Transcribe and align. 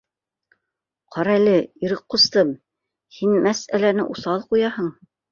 —Ҡарәле, 1.15 1.51
Ирек 1.87 1.99
ҡустым, 2.13 2.53
һин 3.17 3.35
мәсьәләне 3.43 4.07
уҫал 4.15 4.41
ҡуяһың 4.55 4.89